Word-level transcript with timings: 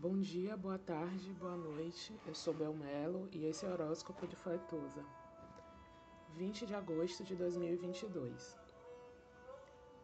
Bom 0.00 0.20
dia, 0.20 0.56
boa 0.56 0.78
tarde, 0.78 1.32
boa 1.40 1.56
noite. 1.56 2.16
Eu 2.24 2.32
sou 2.32 2.54
Bel 2.54 2.72
Melo 2.72 3.28
e 3.32 3.46
esse 3.46 3.66
é 3.66 3.68
o 3.68 3.72
horóscopo 3.72 4.28
de 4.28 4.36
Faituza. 4.36 5.04
20 6.36 6.66
de 6.66 6.72
agosto 6.72 7.24
de 7.24 7.34
2022. 7.34 8.56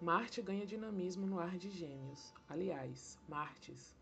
Marte 0.01 0.43
ganha 0.43 0.67
dinamismo 0.67 1.29
no 1.29 1.39
ar 1.39 1.57
de 1.57 1.71
Gêmeos. 1.71 2.35
Aliás, 2.49 3.21
Martes. 3.29 3.97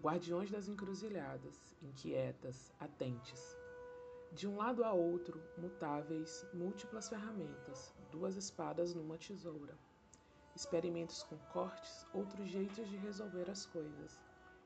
Guardiões 0.00 0.50
das 0.50 0.68
encruzilhadas, 0.68 1.76
inquietas, 1.82 2.72
atentes. 2.80 3.58
De 4.32 4.48
um 4.48 4.56
lado 4.56 4.82
a 4.84 4.94
outro, 4.94 5.38
mutáveis, 5.58 6.46
múltiplas 6.54 7.10
ferramentas, 7.10 7.94
duas 8.10 8.36
espadas 8.36 8.94
numa 8.94 9.18
tesoura. 9.18 9.76
Experimentos 10.54 11.22
com 11.24 11.36
cortes, 11.52 12.06
outros 12.14 12.48
jeitos 12.48 12.88
de 12.88 12.96
resolver 12.96 13.50
as 13.50 13.66
coisas 13.66 14.18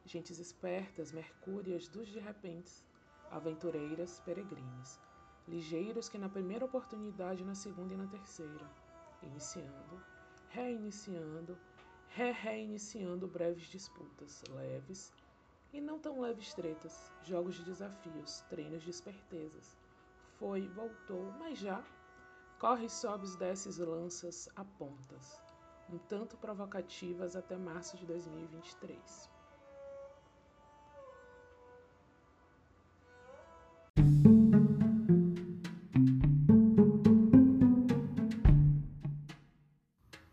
gentes 0.05 0.39
espertas, 0.39 1.13
mercúrias 1.13 1.89
dos 1.89 2.09
de 2.09 2.19
repentes, 2.19 2.85
aventureiras, 3.31 4.21
peregrinos, 4.21 4.99
ligeiros 5.47 6.09
que 6.09 6.19
na 6.19 6.29
primeira 6.29 6.65
oportunidade, 6.65 7.45
na 7.45 7.55
segunda 7.55 7.95
e 7.95 7.97
na 7.97 8.07
terceira, 8.07 8.67
iniciando, 9.23 10.03
reiniciando, 10.49 11.59
re-reiniciando 12.09 13.29
breves 13.29 13.67
disputas, 13.67 14.43
leves 14.51 15.13
e 15.73 15.81
não 15.81 15.99
tão 15.99 16.21
leves 16.21 16.53
tretas, 16.55 17.13
jogos 17.23 17.55
de 17.55 17.65
desafios, 17.65 18.41
treinos 18.49 18.83
de 18.83 18.91
espertezas. 18.91 19.77
Foi, 20.39 20.67
voltou, 20.69 21.33
mas 21.39 21.59
já. 21.59 21.85
Corre, 22.59 22.89
sobes, 22.89 23.37
desces, 23.37 23.79
lanças, 23.79 24.49
apontas, 24.57 25.41
um 25.89 25.99
tanto 25.99 26.37
provocativas 26.37 27.37
até 27.37 27.57
março 27.57 27.97
de 27.97 28.05
2023. 28.07 29.40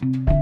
Thank 0.00 0.28
you 0.28 0.37